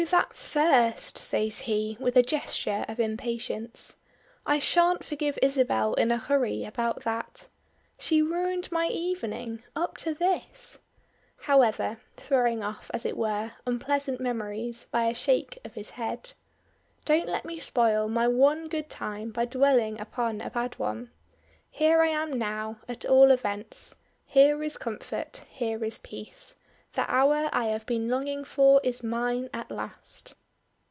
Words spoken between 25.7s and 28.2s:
is peace. The hour I have been